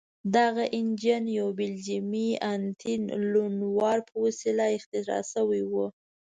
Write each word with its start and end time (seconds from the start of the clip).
دغه 0.35 0.63
انجن 0.79 1.23
یو 1.39 1.47
بلجیمي 1.59 2.29
اتین 2.51 3.01
لونوار 3.31 3.97
په 4.07 4.15
وسیله 4.25 4.65
اختراع 4.77 5.23
شوی 5.31 5.61
و. 5.71 5.73